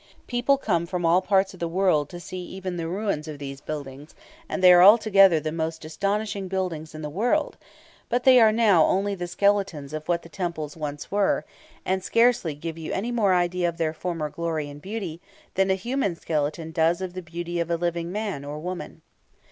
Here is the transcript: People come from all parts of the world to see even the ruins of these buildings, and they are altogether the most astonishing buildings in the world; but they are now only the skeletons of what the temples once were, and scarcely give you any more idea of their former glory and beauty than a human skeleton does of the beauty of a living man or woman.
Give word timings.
People 0.25 0.57
come 0.57 0.87
from 0.87 1.05
all 1.05 1.21
parts 1.21 1.53
of 1.53 1.59
the 1.59 1.67
world 1.67 2.09
to 2.09 2.19
see 2.19 2.39
even 2.43 2.75
the 2.75 2.87
ruins 2.87 3.27
of 3.27 3.37
these 3.37 3.61
buildings, 3.61 4.15
and 4.49 4.63
they 4.63 4.73
are 4.73 4.81
altogether 4.81 5.39
the 5.39 5.51
most 5.51 5.85
astonishing 5.85 6.47
buildings 6.47 6.95
in 6.95 7.03
the 7.03 7.07
world; 7.11 7.55
but 8.09 8.23
they 8.23 8.39
are 8.39 8.51
now 8.51 8.83
only 8.85 9.13
the 9.13 9.27
skeletons 9.27 9.93
of 9.93 10.07
what 10.07 10.23
the 10.23 10.27
temples 10.27 10.75
once 10.75 11.11
were, 11.11 11.45
and 11.85 12.03
scarcely 12.03 12.55
give 12.55 12.79
you 12.79 12.91
any 12.91 13.11
more 13.11 13.35
idea 13.35 13.69
of 13.69 13.77
their 13.77 13.93
former 13.93 14.27
glory 14.31 14.67
and 14.67 14.81
beauty 14.81 15.21
than 15.53 15.69
a 15.69 15.75
human 15.75 16.15
skeleton 16.15 16.71
does 16.71 16.99
of 16.99 17.13
the 17.13 17.21
beauty 17.21 17.59
of 17.59 17.69
a 17.69 17.75
living 17.77 18.11
man 18.11 18.43
or 18.43 18.57
woman. 18.57 19.03